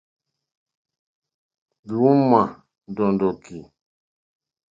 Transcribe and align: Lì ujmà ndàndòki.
Lì 1.87 1.95
ujmà 2.13 2.41
ndàndòki. 2.89 3.59